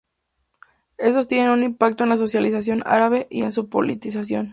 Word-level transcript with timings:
Estos 0.97 1.27
tienen 1.27 1.51
un 1.51 1.61
impacto 1.61 2.03
en 2.03 2.09
la 2.09 2.17
socialización 2.17 2.81
árabe 2.87 3.27
y 3.29 3.43
en 3.43 3.51
su 3.51 3.69
politización. 3.69 4.49